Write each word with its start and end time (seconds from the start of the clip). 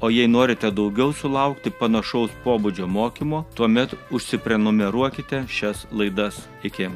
O 0.00 0.08
jei 0.10 0.28
norite 0.28 0.70
daugiau 0.72 1.12
sulaukti 1.12 1.70
panašaus 1.80 2.32
pobūdžio 2.44 2.86
mokymo, 2.88 3.44
tuomet 3.54 3.92
užsiprenumeruokite 4.16 5.44
šias 5.48 5.84
laidas. 5.92 6.40
Iki. 6.64 6.88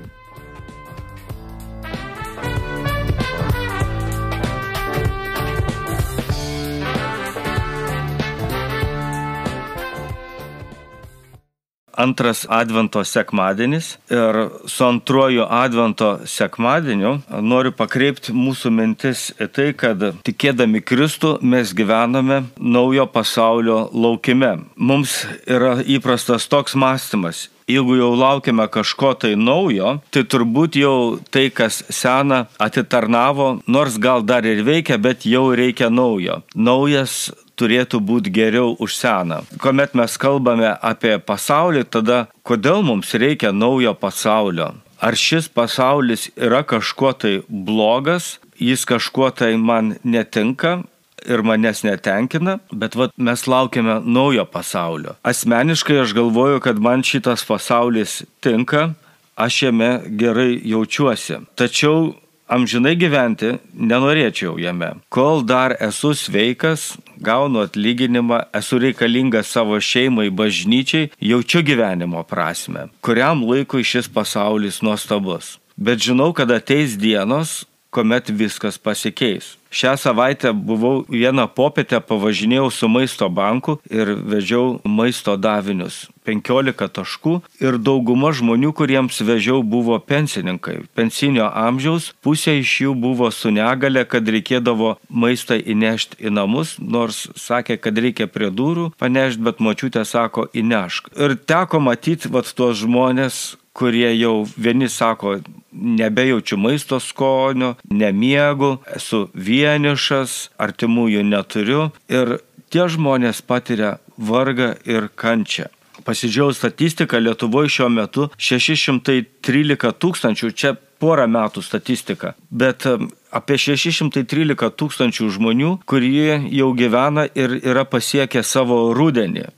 Antras 11.97 12.45
Advento 12.49 13.05
sekmadienis 13.05 13.95
ir 14.11 14.41
su 14.67 14.85
antruoju 14.85 15.47
Advento 15.49 16.11
sekmadieniu 16.27 17.17
noriu 17.41 17.73
pakreipti 17.77 18.35
mūsų 18.35 18.73
mintis 18.75 19.31
į 19.41 19.49
tai, 19.55 19.71
kad 19.79 20.05
tikėdami 20.27 20.83
Kristų 20.85 21.39
mes 21.43 21.75
gyvename 21.77 22.45
naujo 22.59 23.07
pasaulio 23.11 23.89
laukime. 23.93 24.57
Mums 24.77 25.23
yra 25.47 25.79
įprastas 25.83 26.49
toks 26.51 26.75
mąstymas. 26.75 27.49
Jeigu 27.69 27.97
jau 27.97 28.11
laukiame 28.13 28.67
kažko 28.69 29.15
tai 29.17 29.31
naujo, 29.41 29.95
tai 30.13 30.23
turbūt 30.29 30.77
jau 30.77 30.97
tai, 31.33 31.47
kas 31.49 31.81
sena, 31.89 32.43
atitarnavo, 32.61 33.63
nors 33.67 33.97
gal 33.97 34.21
dar 34.21 34.45
ir 34.45 34.61
veikia, 34.67 34.99
bet 35.01 35.25
jau 35.25 35.47
reikia 35.57 35.89
naujo. 35.89 36.43
Naujas 36.55 37.33
turėtų 37.59 38.01
būti 38.01 38.33
geriau 38.35 38.75
už 38.79 38.97
seną. 38.99 39.43
Komet 39.63 39.95
mes 39.95 40.17
kalbame 40.21 40.73
apie 40.81 41.19
pasaulį, 41.19 41.85
tada 41.91 42.25
kodėl 42.43 42.83
mums 42.87 43.15
reikia 43.15 43.53
naujo 43.53 43.95
pasaulio? 43.95 44.73
Ar 45.05 45.19
šis 45.19 45.51
pasaulis 45.53 46.31
yra 46.37 46.63
kažkuo 46.65 47.13
tai 47.13 47.35
blogas, 47.49 48.39
jis 48.59 48.87
kažkuo 48.89 49.29
tai 49.37 49.55
man 49.61 49.97
netinka, 50.05 50.81
ir 51.25 51.41
manęs 51.45 51.83
netenkina, 51.85 52.59
bet 52.73 52.97
vat, 52.97 53.15
mes 53.17 53.47
laukiame 53.49 54.01
naujo 54.05 54.45
pasaulio. 54.45 55.17
Asmeniškai 55.25 56.03
aš 56.03 56.13
galvoju, 56.17 56.61
kad 56.61 56.79
man 56.79 57.03
šitas 57.03 57.45
pasaulis 57.49 58.23
tinka, 58.45 58.93
aš 59.37 59.63
jame 59.63 59.91
gerai 60.21 60.61
jaučiuosi. 60.65 61.41
Tačiau 61.57 62.13
amžinai 62.49 62.95
gyventi 63.01 63.55
nenorėčiau 63.75 64.59
jame. 64.61 64.95
Kol 65.09 65.43
dar 65.49 65.77
esu 65.81 66.15
sveikas, 66.15 66.95
gaunu 67.25 67.65
atlyginimą, 67.65 68.43
esu 68.61 68.79
reikalingas 68.83 69.51
savo 69.55 69.81
šeimai, 69.81 70.31
bažnyčiai, 70.31 71.11
jaučiu 71.21 71.65
gyvenimo 71.67 72.23
prasme, 72.29 72.89
kuriam 73.05 73.45
laikui 73.49 73.85
šis 73.85 74.11
pasaulis 74.13 74.83
nuostabus. 74.85 75.57
Bet 75.77 76.05
žinau, 76.05 76.31
kad 76.37 76.53
ateis 76.55 76.99
dienos, 77.01 77.65
kuomet 77.91 78.31
viskas 78.31 78.79
pasikeis. 78.79 79.55
Šią 79.75 79.97
savaitę 79.99 80.53
buvau 80.55 81.03
vieną 81.11 81.49
popietę 81.51 81.99
pavažinėjau 81.99 82.69
su 82.71 82.87
maisto 82.87 83.27
banku 83.27 83.81
ir 83.91 84.13
vežiau 84.15 84.77
maisto 84.87 85.35
davinius. 85.35 86.05
15 86.25 86.87
taškų 86.95 87.33
ir 87.61 87.79
dauguma 87.83 88.31
žmonių, 88.31 88.71
kuriems 88.79 89.19
vežiau, 89.27 89.65
buvo 89.67 89.99
pensininkai. 89.99 90.77
Pensinio 90.95 91.49
amžiaus, 91.51 92.13
pusė 92.23 92.55
iš 92.61 92.77
jų 92.85 92.95
buvo 93.03 93.33
su 93.35 93.51
negale, 93.51 94.07
kad 94.07 94.31
reikėdavo 94.31 94.95
maistą 95.11 95.59
įnešti 95.59 96.23
į 96.23 96.33
namus, 96.39 96.77
nors 96.79 97.27
sakė, 97.35 97.81
kad 97.83 97.99
reikia 97.99 98.31
prie 98.31 98.53
durų 98.55 98.93
panešti, 99.03 99.43
bet 99.43 99.59
močiutė 99.59 100.07
sako 100.07 100.47
įnešk. 100.55 101.13
Ir 101.19 101.35
teko 101.51 101.83
matyti 101.83 102.31
vat 102.31 102.55
tuos 102.55 102.79
žmonės, 102.87 103.43
kurie 103.75 104.15
jau 104.15 104.45
vieni 104.55 104.87
sako, 104.89 105.41
nebejaučiu 105.75 106.59
maisto 106.59 107.01
skonio, 107.01 107.75
nemiegu, 107.91 108.79
esu 108.97 109.29
vienišas, 109.35 110.51
artimųjų 110.59 111.25
neturiu 111.27 111.89
ir 112.09 112.39
tie 112.71 112.89
žmonės 112.91 113.43
patiria 113.47 113.99
vargą 114.19 114.75
ir 114.87 115.11
kančią. 115.15 115.71
Pasidžiau 116.05 116.53
statistiką, 116.53 117.19
Lietuvoje 117.23 117.71
šiuo 117.71 117.89
metu 117.89 118.27
613 118.37 119.93
tūkstančių, 120.03 120.51
čia 120.53 120.75
porą 121.01 121.27
metų 121.31 121.63
statistika, 121.65 122.35
bet 122.51 122.87
apie 123.35 123.59
613 123.61 124.71
tūkstančių 124.81 125.29
žmonių, 125.37 125.71
kurie 125.89 126.41
jau 126.53 126.73
gyvena 126.77 127.27
ir 127.35 127.59
yra 127.63 127.87
pasiekę 127.89 128.43
savo 128.43 128.87
rudenį. 128.97 129.49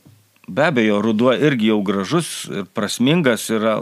Be 0.47 0.63
abejo, 0.69 1.01
ruduo 1.01 1.33
irgi 1.33 1.67
jau 1.73 1.81
gražus 1.83 2.29
ir 2.47 2.63
prasmingas 2.73 3.49
yra 3.51 3.77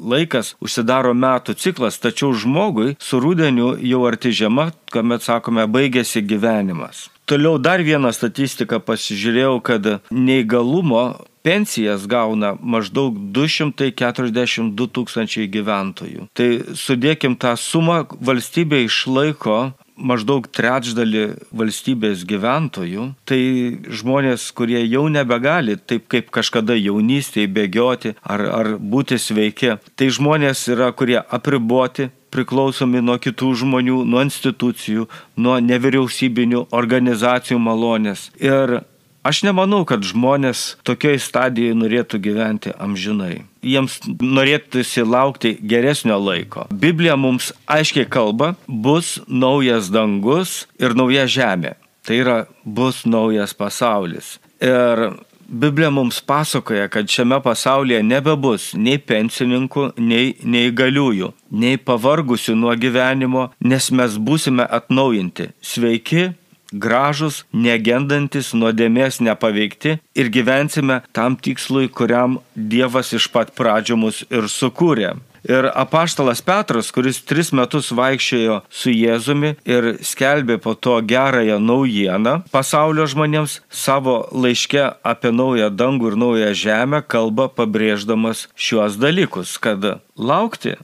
laikas, 0.00 0.54
užsidaro 0.64 1.12
metų 1.12 1.56
ciklas, 1.60 2.00
tačiau 2.00 2.32
žmogui 2.32 2.94
su 3.00 3.20
rudeniu 3.20 3.74
jau 3.84 4.06
arti 4.08 4.32
žiema, 4.32 4.70
kuomet 4.92 5.26
sakome, 5.26 5.68
baigėsi 5.68 6.24
gyvenimas. 6.24 7.10
Toliau 7.26 7.58
dar 7.58 7.82
vieną 7.82 8.12
statistiką 8.14 8.78
pasižiūrėjau, 8.86 9.56
kad 9.66 9.88
neįgalumo 10.14 11.04
pensijas 11.46 12.06
gauna 12.10 12.54
maždaug 12.58 13.18
242 13.34 14.86
tūkstančiai 14.96 15.50
gyventojų. 15.50 16.28
Tai 16.34 16.48
sudėkim 16.78 17.36
tą 17.38 17.52
sumą, 17.60 18.04
valstybė 18.18 18.86
išlaiko 18.86 19.58
maždaug 19.96 20.46
trečdalį 20.52 21.24
valstybės 21.56 22.24
gyventojų, 22.28 23.08
tai 23.28 23.40
žmonės, 23.88 24.50
kurie 24.56 24.82
jau 24.84 25.06
nebegali 25.12 25.76
taip 25.76 26.06
kaip 26.12 26.30
kažkada 26.34 26.76
jaunystėje 26.76 27.50
bėgioti 27.52 28.14
ar, 28.22 28.44
ar 28.60 28.72
būti 28.78 29.18
sveiki, 29.20 29.76
tai 29.96 30.10
žmonės 30.12 30.66
yra, 30.72 30.92
kurie 30.92 31.18
apriboti, 31.20 32.10
priklausomi 32.34 33.00
nuo 33.00 33.16
kitų 33.22 33.52
žmonių, 33.62 34.02
nuo 34.04 34.24
institucijų, 34.26 35.06
nuo 35.40 35.56
nevyriausybinių 35.62 36.66
organizacijų 36.76 37.58
malonės. 37.62 38.28
Ir 38.42 38.80
Aš 39.26 39.40
nemanau, 39.42 39.80
kad 39.82 40.04
žmonės 40.06 40.76
tokioj 40.86 41.16
stadijoje 41.18 41.74
norėtų 41.74 42.20
gyventi 42.22 42.70
amžinai. 42.78 43.40
Jiems 43.66 43.96
norėtųsi 44.22 45.02
laukti 45.02 45.56
geresnio 45.58 46.20
laiko. 46.22 46.68
Biblija 46.70 47.16
mums 47.18 47.50
aiškiai 47.66 48.06
kalba, 48.06 48.52
bus 48.68 49.16
naujas 49.26 49.90
dangus 49.90 50.68
ir 50.78 50.94
nauja 50.94 51.26
žemė. 51.26 51.74
Tai 52.06 52.20
yra, 52.22 52.36
bus 52.62 53.02
naujas 53.02 53.56
pasaulis. 53.58 54.36
Ir 54.62 55.08
Biblija 55.48 55.90
mums 55.90 56.22
pasakoja, 56.22 56.86
kad 56.88 57.10
šiame 57.10 57.40
pasaulyje 57.42 58.04
nebebus 58.06 58.70
nei 58.78 59.02
pensininkų, 59.02 59.88
nei 59.98 60.36
neįgaliųjų, 60.42 61.34
nei 61.50 61.82
pavargusių 61.82 62.54
nuo 62.62 62.78
gyvenimo, 62.78 63.48
nes 63.58 63.90
mes 63.90 64.18
būsime 64.22 64.70
atnaujinti, 64.78 65.50
sveiki 65.62 66.28
gražus, 66.72 67.44
negendantis, 67.52 68.52
nuodėmės 68.56 69.20
nepaveikti 69.20 69.98
ir 70.16 70.32
gyvensime 70.32 71.02
tam 71.16 71.36
tikslui, 71.36 71.88
kuriam 71.88 72.40
Dievas 72.56 73.12
iš 73.16 73.30
pat 73.32 73.54
pradžio 73.56 73.98
mus 74.00 74.24
ir 74.30 74.50
sukūrė. 74.50 75.16
Ir 75.46 75.68
apaštalas 75.70 76.40
Petras, 76.42 76.88
kuris 76.90 77.20
tris 77.22 77.52
metus 77.54 77.92
vaikščiojo 77.94 78.56
su 78.66 78.90
Jėzumi 78.90 79.52
ir 79.68 79.92
skelbė 80.02 80.56
po 80.62 80.74
to 80.74 80.96
gerąją 81.06 81.60
naujieną 81.62 82.40
pasaulio 82.50 83.06
žmonėms, 83.06 83.60
savo 83.70 84.16
laiške 84.34 84.82
apie 85.06 85.30
naują 85.30 85.70
dangų 85.70 86.10
ir 86.10 86.18
naują 86.18 86.50
žemę 86.64 87.04
kalba 87.06 87.46
pabrėždamas 87.46 88.48
šiuos 88.58 88.98
dalykus, 88.98 89.54
kad 89.62 89.86
laukti 90.18 90.74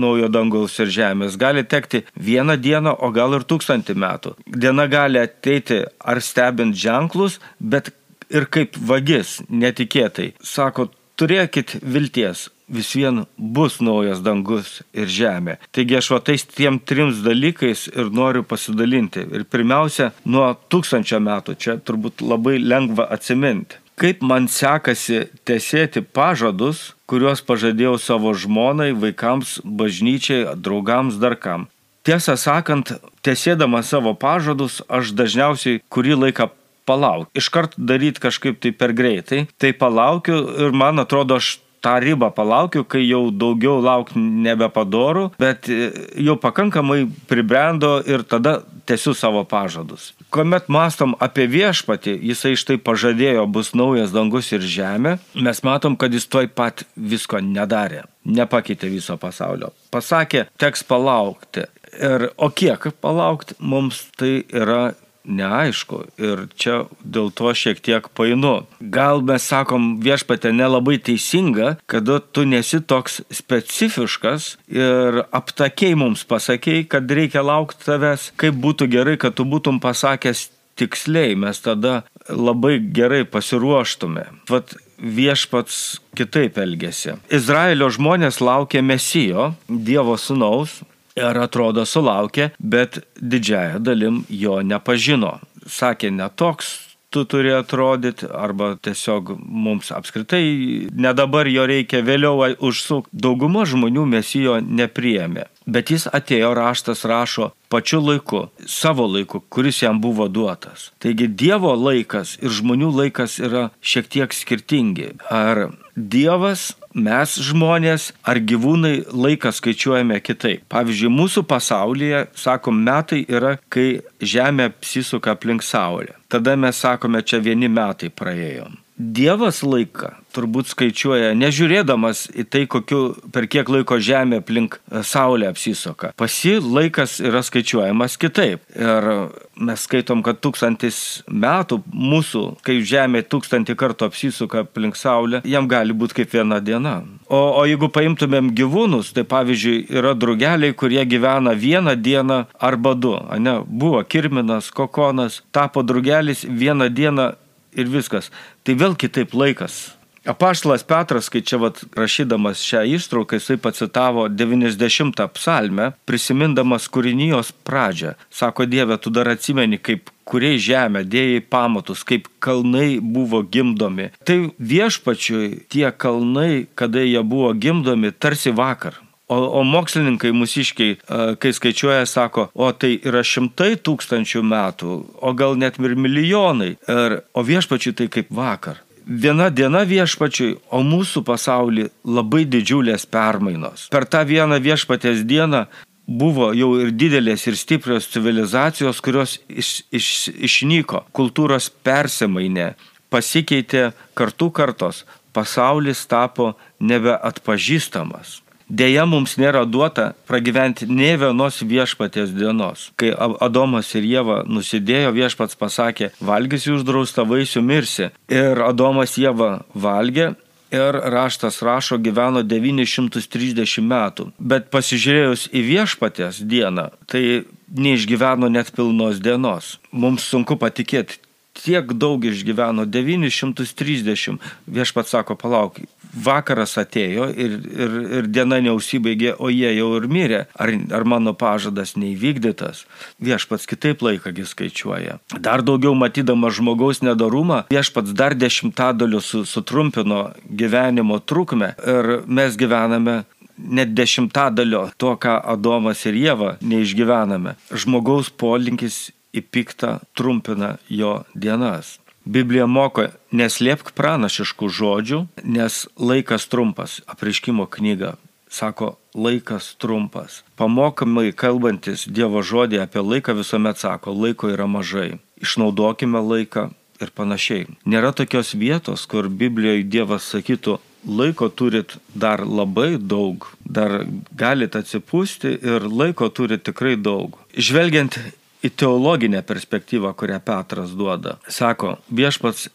naujo 0.00 0.28
dangaus 0.32 0.78
ir 0.82 0.92
žemės 0.94 1.38
gali 1.40 1.64
tekti 1.64 2.04
vieną 2.14 2.58
dieną, 2.62 2.94
o 3.04 3.10
gal 3.14 3.36
ir 3.38 3.46
tūkstantį 3.48 3.96
metų. 3.98 4.34
Diena 4.46 4.88
gali 4.90 5.20
ateiti 5.22 5.82
ar 5.98 6.22
stebint 6.24 6.76
ženklus, 6.76 7.38
bet 7.58 7.92
ir 8.30 8.48
kaip 8.52 8.78
vagis, 8.90 9.38
netikėtai. 9.48 10.32
Sako, 10.44 10.88
turėkit 11.18 11.78
vilties, 11.82 12.48
vis 12.68 12.92
vien 12.96 13.24
bus 13.36 13.80
naujas 13.80 14.20
dangus 14.24 14.78
ir 14.92 15.10
žemė. 15.10 15.58
Taigi 15.74 15.98
aš 15.98 16.12
va 16.14 16.20
tais 16.30 16.44
tiem 16.44 16.78
trims 16.78 17.22
dalykais 17.24 17.88
ir 17.94 18.12
noriu 18.14 18.44
pasidalinti. 18.46 19.24
Ir 19.32 19.48
pirmiausia, 19.48 20.12
nuo 20.28 20.52
tūkstančio 20.70 21.20
metų 21.24 21.56
čia 21.58 21.78
turbūt 21.80 22.24
labai 22.24 22.58
lengva 22.62 23.08
atsiminti 23.14 23.82
kaip 23.98 24.22
man 24.22 24.46
sekasi 24.48 25.26
tesėti 25.48 26.02
pažadus, 26.02 26.92
kuriuos 27.10 27.42
pažadėjau 27.44 27.96
savo 28.02 28.34
žmonai, 28.36 28.92
vaikams, 28.94 29.58
bažnyčiai, 29.64 30.54
draugams, 30.56 31.18
dar 31.20 31.36
kam. 31.36 31.68
tiesą 32.08 32.38
sakant, 32.40 32.94
tiesėdama 33.26 33.82
savo 33.84 34.14
pažadus, 34.16 34.80
aš 34.88 35.12
dažniausiai 35.12 35.82
kurį 35.92 36.16
laiką 36.22 36.48
palaukiu. 36.88 37.28
Iškart 37.36 37.76
daryti 37.76 38.22
kažkaip 38.22 38.60
tai 38.62 38.72
per 38.72 38.94
greitai. 38.96 39.46
Tai 39.60 39.72
palaukiu 39.76 40.38
ir 40.64 40.72
man 40.72 41.02
atrodo, 41.04 41.36
aš 41.36 41.58
tą 41.84 41.98
ribą 42.02 42.30
palaukiu, 42.34 42.84
kai 42.84 43.04
jau 43.04 43.28
daugiau 43.30 43.78
laukti 43.84 44.18
nebepadoru, 44.18 45.28
bet 45.38 45.68
jau 45.68 46.36
pakankamai 46.40 47.04
pribrendo 47.30 47.98
ir 48.06 48.24
tada 48.26 48.62
tęsiu 48.88 49.14
savo 49.14 49.44
pažadus. 49.48 50.12
Komet 50.34 50.68
mastom 50.72 51.14
apie 51.24 51.46
viešpatį, 51.50 52.14
jisai 52.30 52.54
štai 52.58 52.78
pažadėjo 52.80 53.46
bus 53.52 53.74
naujas 53.76 54.14
dangus 54.14 54.50
ir 54.56 54.64
žemė, 54.64 55.18
mes 55.36 55.62
matom, 55.66 55.96
kad 56.00 56.14
jis 56.14 56.28
toj 56.30 56.48
pat 56.48 56.84
visko 56.96 57.42
nedarė, 57.44 58.06
nepakeitė 58.24 58.90
viso 58.92 59.18
pasaulio. 59.20 59.72
Pasakė, 59.94 60.48
teks 60.60 60.84
palaukti. 60.88 61.68
Ir, 61.98 62.28
o 62.36 62.50
kiek 62.52 62.90
palaukti, 63.00 63.56
mums 63.60 64.04
tai 64.20 64.42
yra 64.52 64.92
neaišku 65.28 66.02
ir 66.18 66.46
čia 66.58 66.80
dėl 67.04 67.30
to 67.36 67.52
šiek 67.54 67.80
tiek 67.84 68.08
painu. 68.16 68.66
Gal 68.80 69.22
mes 69.26 69.44
sakom 69.44 69.98
viešpatė 70.04 70.52
nelabai 70.56 70.98
teisinga, 70.98 71.76
kada 71.90 72.18
tu 72.20 72.46
nesi 72.48 72.80
toks 72.80 73.20
specifiškas 73.30 74.54
ir 74.72 75.22
aptakiai 75.28 75.98
mums 75.98 76.24
pasakėjai, 76.28 76.88
kad 76.90 77.18
reikia 77.20 77.44
laukti 77.44 77.86
tavęs, 77.86 78.32
kaip 78.40 78.58
būtų 78.62 78.90
gerai, 78.92 79.18
kad 79.20 79.36
tu 79.38 79.46
būtum 79.48 79.82
pasakęs 79.84 80.48
tiksliai, 80.78 81.34
mes 81.38 81.58
tada 81.60 82.02
labai 82.28 82.78
gerai 82.78 83.24
pasiruoštume. 83.28 84.26
Vat 84.50 84.76
viešpats 84.98 85.98
kitaip 86.18 86.58
elgesi. 86.58 87.14
Izraelio 87.30 87.88
žmonės 87.94 88.40
laukė 88.42 88.82
Mesijo, 88.82 89.52
Dievo 89.68 90.16
sunaus, 90.18 90.80
ir 91.18 91.40
atrodo 91.44 91.86
sulaukė, 91.86 92.52
bet 92.58 93.02
didžiaja 93.20 93.78
dalim 93.82 94.24
jo 94.28 94.60
nepažino. 94.62 95.38
Sakė, 95.68 96.10
netoks 96.14 96.76
tu 97.10 97.24
turi 97.24 97.52
atrodyti, 97.54 98.26
arba 98.34 98.74
tiesiog 98.76 99.32
mums 99.40 99.92
apskritai 99.92 100.88
ne 100.92 101.12
dabar 101.16 101.48
jo 101.48 101.64
reikia 101.68 102.02
vėliau 102.04 102.50
užsukti. 102.60 103.12
Dauguma 103.12 103.64
žmonių 103.68 104.04
mesijo 104.08 104.58
nepriėmė. 104.60 105.46
Bet 105.68 105.92
jis 105.92 106.06
atėjo 106.12 106.54
raštas 106.56 107.04
rašo 107.08 107.50
pačiu 107.72 108.00
laiku, 108.00 108.46
savo 108.64 109.04
laiku, 109.08 109.42
kuris 109.52 109.82
jam 109.82 110.00
buvo 110.00 110.28
duotas. 110.28 110.90
Taigi 111.00 111.28
Dievo 111.28 111.74
laikas 111.76 112.38
ir 112.40 112.52
žmonių 112.60 112.92
laikas 113.02 113.36
yra 113.40 113.68
šiek 113.80 114.08
tiek 114.08 114.32
skirtingi. 114.32 115.14
Ar 115.28 115.68
Dievas 115.96 116.70
mes 116.94 117.34
žmonės 117.48 118.10
ar 118.22 118.40
gyvūnai 118.40 119.08
laiką 119.12 119.52
skaičiuojame 119.54 120.18
kitaip. 120.24 120.64
Pavyzdžiui, 120.72 121.12
mūsų 121.12 121.44
pasaulyje, 121.48 122.26
sakom, 122.38 122.80
metai 122.84 123.24
yra, 123.28 123.56
kai 123.68 124.00
Žemė 124.20 124.70
apsisuka 124.72 125.36
aplink 125.36 125.62
Saulę. 125.62 126.16
Tada 126.28 126.56
mes 126.56 126.80
sakome, 126.80 127.22
čia 127.22 127.42
vieni 127.44 127.68
metai 127.68 128.10
praėjom. 128.10 128.76
Dievas 128.98 129.60
laiką 129.62 130.10
turbūt 130.34 130.72
skaičiuoja, 130.72 131.30
nežiūrėdamas 131.38 132.24
į 132.34 132.44
tai, 132.50 132.64
kokiu, 132.70 133.14
per 133.32 133.46
kiek 133.50 133.68
laiko 133.70 133.98
Žemė 134.02 134.40
aplink 134.42 134.76
e, 134.78 135.04
Saulę 135.06 135.46
apsisuka. 135.46 136.10
Pasi 136.18 136.56
laikas 136.58 137.18
yra 137.22 137.44
skaičiuojamas 137.46 138.18
kitaip. 138.20 138.64
Ir 138.74 139.08
mes 139.54 139.86
skaitom, 139.86 140.22
kad 140.26 140.42
tūkstantis 140.42 141.22
metų 141.30 141.80
mūsų, 141.94 142.44
kai 142.66 142.80
Žemė 142.82 143.22
tūkstantį 143.30 143.78
kartų 143.78 144.10
apsisuka 144.10 144.66
aplink 144.66 144.98
Saulę, 144.98 145.42
jam 145.46 145.70
gali 145.70 145.94
būti 145.94 146.20
kaip 146.20 146.34
viena 146.34 146.58
diena. 146.58 146.98
O, 147.30 147.38
o 147.62 147.64
jeigu 147.70 147.90
paimtumėm 147.94 148.50
gyvūnus, 148.58 149.14
tai 149.14 149.22
pavyzdžiui, 149.30 149.88
yra 149.94 150.14
drugeliai, 150.18 150.74
kurie 150.74 151.06
gyvena 151.06 151.54
vieną 151.54 151.94
dieną 152.02 152.44
arba 152.58 152.98
du. 152.98 153.14
Ne? 153.38 153.60
Buvo 153.66 154.02
kirminas, 154.02 154.72
kokonas, 154.74 155.44
tapo 155.54 155.86
drugelis 155.86 156.42
vieną 156.42 156.90
dieną 156.90 157.34
ir 157.76 157.88
viskas. 157.92 158.32
Tai 158.64 158.76
vėl 158.78 158.96
kitaip 158.98 159.34
laikas. 159.34 159.98
Apaštalas 160.28 160.82
Petras, 160.84 161.30
kai 161.32 161.40
čia 161.40 161.56
vat, 161.62 161.78
rašydamas 161.96 162.60
šią 162.60 162.82
ištrauką, 162.98 163.38
jisai 163.38 163.56
pacitavo 163.56 164.26
90 164.28 165.22
psalmę, 165.32 165.92
prisimindamas 166.04 166.88
kūrinijos 166.92 167.54
pradžią. 167.64 168.12
Sako 168.28 168.66
Dieve, 168.68 168.98
tu 169.00 169.08
dar 169.14 169.30
atsimeni, 169.32 169.78
kaip 169.80 170.12
kuriai 170.28 170.60
žemę 170.60 171.06
dėjai 171.08 171.40
pamatus, 171.48 172.04
kaip 172.04 172.28
kalnai 172.44 173.00
buvo 173.00 173.40
gimdomi. 173.40 174.10
Tai 174.28 174.38
viešpačiui 174.60 175.64
tie 175.72 175.88
kalnai, 175.96 176.66
kada 176.76 177.00
jie 177.06 177.24
buvo 177.24 177.54
gimdomi, 177.56 178.12
tarsi 178.12 178.52
vakar. 178.52 179.00
O, 179.28 179.36
o 179.60 179.62
mokslininkai 179.68 180.30
mūsiškiai, 180.32 180.94
kai 181.36 181.50
skaičiuoja, 181.52 182.06
sako, 182.08 182.46
o 182.56 182.70
tai 182.72 182.94
yra 183.04 183.20
šimtai 183.20 183.74
tūkstančių 183.84 184.40
metų, 184.40 184.92
o 185.20 185.32
gal 185.36 185.58
net 185.60 185.76
ir 185.76 185.96
milijonai. 186.00 186.70
Ir, 186.88 187.18
o 187.36 187.44
viešpačiui 187.44 187.92
tai 187.98 188.08
kaip 188.12 188.32
vakar. 188.32 188.80
Viena 189.08 189.50
diena 189.52 189.84
viešpačiui, 189.88 190.54
o 190.72 190.80
mūsų 190.84 191.22
pasaulį 191.28 191.86
labai 192.08 192.46
didžiulės 192.48 193.04
permainos. 193.08 193.86
Per 193.92 194.08
tą 194.08 194.24
vieną 194.28 194.58
viešpatės 194.64 195.22
dieną 195.28 195.66
buvo 196.08 196.50
jau 196.56 196.72
ir 196.80 196.92
didelės 196.96 197.44
ir 197.48 197.56
stiprios 197.60 198.08
civilizacijos, 198.08 199.00
kurios 199.04 199.38
iš, 199.48 199.82
iš, 199.92 200.10
išnyko, 200.48 201.04
kultūros 201.12 201.68
persimainė, 201.84 202.72
pasikeitė 203.12 203.90
kartų 204.16 204.50
kartos, 204.56 205.04
pasaulis 205.36 206.06
tapo 206.08 206.54
nebeatpažįstamas. 206.80 208.38
Deja, 208.68 209.06
mums 209.08 209.38
nėra 209.40 209.62
duota 209.64 210.10
pragyventi 210.28 210.86
ne 210.92 211.14
vienos 211.16 211.62
viešpatės 211.64 212.34
dienos. 212.36 212.90
Kai 213.00 213.14
Adomas 213.16 213.94
ir 213.96 214.04
Jėva 214.04 214.42
nusidėjo, 214.44 215.14
viešpats 215.16 215.56
pasakė, 215.56 216.10
valgysi 216.20 216.74
uždraustą 216.76 217.24
vaisių 217.28 217.62
mirsi. 217.64 218.10
Ir 218.28 218.60
Adomas 218.66 219.16
Jėva 219.16 219.62
valgė 219.72 220.34
ir 220.70 220.98
raštas 221.14 221.62
rašo 221.64 221.96
gyveno 221.96 222.42
930 222.44 223.86
metų. 223.88 224.28
Bet 224.38 224.68
pasižiūrėjus 224.74 225.48
į 225.48 225.64
viešpatės 225.70 226.42
dieną, 226.44 226.90
tai 227.08 227.46
neišgyveno 227.72 228.52
net 228.52 228.74
pilnos 228.76 229.22
dienos. 229.24 229.78
Mums 229.92 230.28
sunku 230.28 230.58
patikėti, 230.60 231.22
tiek 231.58 231.92
daug 231.96 232.24
išgyveno, 232.24 232.86
930. 232.86 234.38
Viešpats 234.68 235.16
sako, 235.16 235.36
palauk, 235.40 235.80
vakaras 236.14 236.76
atėjo 236.80 237.28
ir, 237.34 237.56
ir, 237.68 237.96
ir 238.18 238.28
diena 238.32 238.60
neužsibaigė, 238.64 239.34
o 239.38 239.50
jie 239.52 239.70
jau 239.76 239.90
ir 239.98 240.08
mirė. 240.10 240.42
Ar, 240.58 240.72
ar 240.94 241.06
mano 241.08 241.34
pažadas 241.38 241.94
neįvykdytas? 242.00 242.84
Viešpats 243.22 243.68
kitaip 243.70 244.02
laikągi 244.04 244.46
skaičiuoja. 244.48 245.18
Dar 245.44 245.64
daugiau 245.66 245.94
matydama 245.98 246.52
žmogaus 246.54 247.02
nedarumą, 247.04 247.64
viešpats 247.72 248.14
dar 248.16 248.36
dešimtadaliu 248.38 249.20
su, 249.24 249.44
sutrumpino 249.48 250.28
gyvenimo 250.48 251.20
trukmę 251.20 251.74
ir 251.78 252.12
mes 252.26 252.56
gyvename 252.58 253.22
net 253.58 253.94
dešimtadalio 253.94 254.88
to, 254.96 255.14
ką 255.18 255.38
Adomas 255.52 256.04
ir 256.06 256.18
Jėva 256.18 256.56
neišgyvename. 256.62 257.56
Žmogaus 257.74 258.30
polinkis 258.30 259.08
į 259.34 259.42
piktą 259.44 259.98
trumpina 260.16 260.76
jo 260.88 261.22
dienas. 261.34 261.98
Biblija 262.28 262.66
moko 262.68 263.06
neslėpk 263.32 263.94
pranašiškų 263.96 264.68
žodžių, 264.78 265.20
nes 265.48 265.86
laikas 265.96 266.44
trumpas. 266.52 267.00
Apriškimo 267.08 267.64
knyga 267.72 268.16
sako 268.48 268.96
laikas 269.14 269.74
trumpas. 269.78 270.42
Pamokamai 270.56 271.32
kalbantis 271.32 272.06
Dievo 272.08 272.42
žodį 272.42 272.82
apie 272.84 273.02
laiką 273.04 273.36
visuomet 273.38 273.80
sako, 273.80 274.12
laiko 274.12 274.50
yra 274.52 274.66
mažai. 274.66 275.18
Išnaudokime 275.42 276.20
laiką 276.24 276.68
ir 277.00 277.12
panašiai. 277.14 277.68
Nėra 277.86 278.12
tokios 278.16 278.54
vietos, 278.58 279.06
kur 279.06 279.28
Biblijoje 279.28 279.84
Dievas 279.86 280.26
sakytų, 280.32 280.78
laiko 281.06 281.48
turit 281.48 281.94
dar 282.14 282.42
labai 282.46 282.96
daug, 282.98 283.46
dar 283.64 284.02
galit 284.34 284.76
atsipūsti 284.76 285.54
ir 285.62 285.86
laiko 285.86 286.28
turit 286.28 286.64
tikrai 286.66 286.96
daug. 286.96 287.38
Žvelgiant 287.54 288.18
į 288.64 288.70
teologinę 288.74 289.42
perspektyvą, 289.46 290.14
kurią 290.18 290.40
Petras 290.44 290.94
duoda. 290.98 291.38
Sako, 291.48 291.96
viešpats 292.10 292.68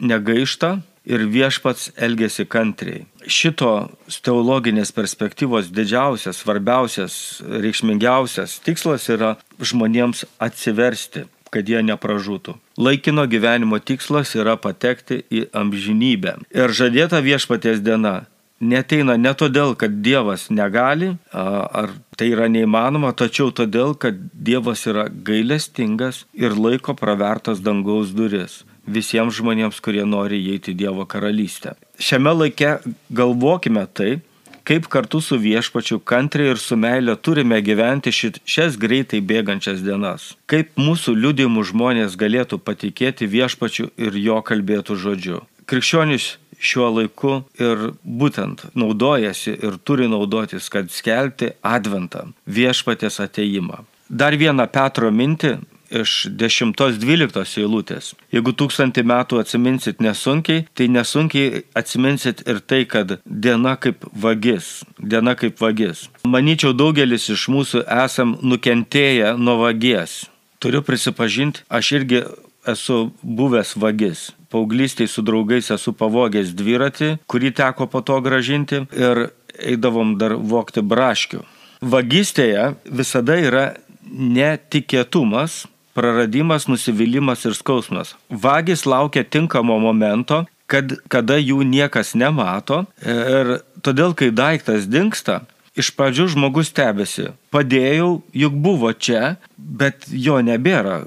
negaišta 0.00 0.76
ir 1.06 1.22
viešpats 1.30 1.92
elgesi 1.96 2.46
kantriai. 2.50 3.04
Šito 3.26 3.88
teologinės 4.26 4.92
perspektyvos 4.94 5.70
didžiausias, 5.74 6.42
svarbiausias, 6.42 7.16
reikšmingiausias 7.46 8.58
tikslas 8.66 9.08
yra 9.12 9.36
žmonėms 9.62 10.26
atsiversti 10.42 11.26
kad 11.56 11.68
jie 11.70 11.80
nepražūtų. 11.86 12.56
Laikino 12.82 13.24
gyvenimo 13.30 13.78
tikslas 13.80 14.34
yra 14.36 14.56
patekti 14.60 15.22
į 15.32 15.46
amžinybę. 15.56 16.34
Ir 16.52 16.74
žadėta 16.74 17.22
viešpaties 17.24 17.80
diena 17.86 18.26
neteina 18.60 19.16
ne 19.20 19.32
todėl, 19.36 19.74
kad 19.78 20.00
Dievas 20.02 20.48
negali, 20.50 21.14
ar 21.32 21.92
tai 22.16 22.30
yra 22.32 22.48
neįmanoma, 22.52 23.12
tačiau 23.16 23.52
todėl, 23.52 23.94
kad 23.94 24.18
Dievas 24.32 24.86
yra 24.88 25.08
gailestingas 25.10 26.24
ir 26.34 26.56
laiko 26.56 26.96
pravertas 26.96 27.60
dangaus 27.60 28.14
duris 28.16 28.64
visiems 28.86 29.34
žmonėms, 29.34 29.80
kurie 29.82 30.04
nori 30.06 30.38
įeiti 30.38 30.74
Dievo 30.78 31.06
karalystę. 31.10 31.74
Šiame 31.98 32.32
laike 32.36 32.76
galvokime 33.10 33.82
tai, 33.90 34.20
kaip 34.66 34.88
kartu 34.90 35.20
su 35.22 35.38
viešpačiu 35.42 35.98
kantriai 35.98 36.54
ir 36.54 36.62
su 36.62 36.78
meile 36.78 37.16
turime 37.16 37.60
gyventi 37.62 38.12
šit, 38.14 38.40
šias 38.46 38.78
greitai 38.78 39.20
bėgančias 39.22 39.82
dienas. 39.86 40.32
Kaip 40.50 40.74
mūsų 40.78 41.16
liūdimų 41.18 41.66
žmonės 41.70 42.16
galėtų 42.18 42.58
patikėti 42.62 43.28
viešpačiu 43.30 43.90
ir 43.98 44.18
jo 44.22 44.40
kalbėtų 44.46 44.98
žodžiu. 45.02 45.42
Krikščionis 45.66 46.36
šiuo 46.66 46.90
laiku 46.98 47.36
ir 47.62 47.90
būtent 48.04 48.66
naudojasi 48.74 49.56
ir 49.56 49.78
turi 49.86 50.10
naudotis, 50.10 50.68
kad 50.72 50.90
skelbti 50.92 51.52
adventą, 51.62 52.26
viešpatės 52.46 53.20
ateimą. 53.24 53.84
Dar 54.08 54.36
vieną 54.38 54.68
Petro 54.70 55.10
mintį 55.10 55.56
iš 55.90 56.26
10-12 56.30 57.60
eilutės. 57.62 58.12
Jeigu 58.34 58.52
tūkstantį 58.58 59.04
metų 59.06 59.40
atsiminsit 59.42 60.00
nesunkiai, 60.02 60.66
tai 60.74 60.88
nesunkiai 60.92 61.62
atsiminsit 61.78 62.42
ir 62.48 62.60
tai, 62.60 62.84
kad 62.90 63.18
diena 63.24 63.76
kaip 63.80 64.06
vagis. 64.12 64.82
Diena 64.98 65.36
kaip 65.38 65.60
vagis. 65.62 66.06
Manyčiau, 66.26 66.74
daugelis 66.76 67.28
iš 67.32 67.48
mūsų 67.52 67.84
esam 68.04 68.36
nukentėję 68.42 69.36
nuo 69.38 69.60
vagies. 69.64 70.24
Turiu 70.62 70.82
prisipažinti, 70.82 71.62
aš 71.68 71.92
irgi 72.00 72.24
esu 72.66 73.10
buvęs 73.22 73.76
vagis. 73.76 74.30
Paauglystėje 74.56 75.12
su 75.12 75.24
draugais 75.26 75.68
esu 75.74 75.92
pavogęs 75.92 76.54
dviratį, 76.56 77.10
kurį 77.28 77.52
teko 77.60 77.86
po 77.92 78.00
to 78.00 78.16
gražinti 78.24 78.86
ir 78.96 79.26
eidavom 79.56 80.16
dar 80.20 80.36
vokti 80.40 80.80
braškių. 80.80 81.42
Vagystėje 81.84 82.70
visada 82.88 83.36
yra 83.36 83.64
netikėtumas, 84.08 85.66
praradimas, 85.96 86.68
nusivylimas 86.70 87.44
ir 87.48 87.56
skausmas. 87.56 88.14
Vagis 88.30 88.86
laukia 88.88 89.24
tinkamo 89.24 89.76
momento, 89.82 90.44
kad, 90.70 90.96
kada 91.12 91.36
jų 91.40 91.64
niekas 91.68 92.14
nemato 92.16 92.84
ir 93.04 93.58
todėl, 93.84 94.16
kai 94.16 94.32
daiktas 94.32 94.88
dinksta, 94.88 95.42
iš 95.76 95.92
pradžių 95.96 96.30
žmogus 96.32 96.72
stebėsi. 96.72 97.30
Padėjau, 97.52 98.22
juk 98.32 98.56
buvo 98.64 98.92
čia, 98.92 99.36
bet 99.56 100.08
jo 100.08 100.40
nebėra 100.44 101.04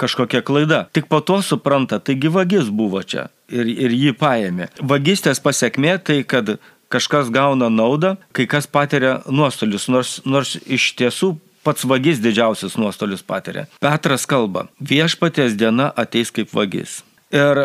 kažkokia 0.00 0.42
klaida. 0.46 0.84
Tik 0.92 1.08
po 1.12 1.20
to 1.20 1.40
supranta, 1.42 1.98
taigi 1.98 2.30
vagis 2.32 2.70
buvo 2.70 3.02
čia 3.02 3.28
ir, 3.48 3.66
ir 3.66 3.94
jį 3.94 4.14
paėmė. 4.20 4.70
Vagystės 4.80 5.40
pasiekmė 5.42 5.96
tai, 6.04 6.20
kad 6.28 6.56
kažkas 6.92 7.32
gauna 7.34 7.70
naudą, 7.72 8.16
kai 8.36 8.46
kas 8.50 8.68
patiria 8.70 9.20
nuostolius, 9.26 9.88
nors, 9.90 10.20
nors 10.24 10.54
iš 10.66 10.92
tiesų 10.98 11.34
pats 11.66 11.86
vagis 11.88 12.22
didžiausius 12.22 12.78
nuostolius 12.78 13.24
patiria. 13.26 13.66
Petras 13.82 14.26
kalba, 14.30 14.68
viešpatės 14.78 15.58
diena 15.58 15.90
ateis 15.98 16.30
kaip 16.30 16.54
vagis. 16.54 17.00
Ir 17.34 17.58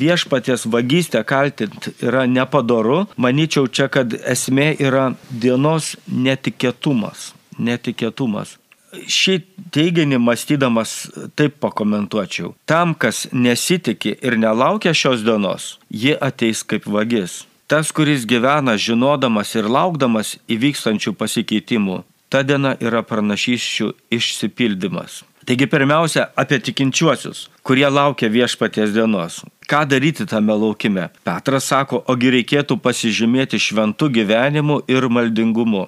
viešpatės 0.00 0.66
vagystę 0.66 1.22
kaltinti 1.22 1.92
yra 2.02 2.24
nepadoru, 2.26 3.04
manyčiau 3.16 3.70
čia, 3.70 3.86
kad 3.86 4.10
esmė 4.18 4.72
yra 4.82 5.12
dienos 5.30 5.94
netikėtumas. 6.10 7.30
Netikėtumas. 7.56 8.56
Šį 9.04 9.36
teiginį 9.74 10.18
mąstydamas 10.22 10.94
taip 11.38 11.58
pakomentuočiau. 11.62 12.54
Tam, 12.68 12.94
kas 12.94 13.26
nesitikė 13.32 14.16
ir 14.22 14.38
nelaukia 14.40 14.94
šios 14.96 15.24
dienos, 15.26 15.76
ji 15.90 16.16
ateis 16.16 16.64
kaip 16.64 16.88
vagis. 16.88 17.44
Tas, 17.66 17.90
kuris 17.92 18.26
gyvena 18.30 18.76
žinodamas 18.78 19.56
ir 19.58 19.66
laukdamas 19.66 20.36
įvykstančių 20.46 21.16
pasikeitimų, 21.18 22.02
ta 22.30 22.44
diena 22.46 22.76
yra 22.80 23.02
pranašyščių 23.02 23.90
išsipildymas. 24.14 25.24
Taigi 25.46 25.66
pirmiausia 25.70 26.24
apie 26.34 26.58
tikinčiuosius, 26.58 27.44
kurie 27.62 27.86
laukia 27.86 28.26
viešpaties 28.30 28.90
dienos. 28.94 29.44
Ką 29.70 29.84
daryti 29.86 30.26
tame 30.26 30.54
laukime? 30.54 31.08
Petras 31.26 31.68
sako, 31.70 32.00
ogi 32.10 32.32
reikėtų 32.34 32.78
pasižymėti 32.82 33.60
šventų 33.62 34.08
gyvenimu 34.16 34.80
ir 34.90 35.06
maldingumu. 35.06 35.84